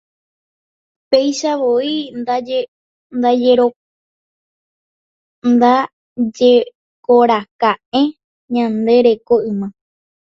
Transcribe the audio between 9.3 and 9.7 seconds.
yma.